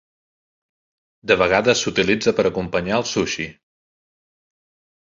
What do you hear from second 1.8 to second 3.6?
s'utilitza per acompanyar el sushi.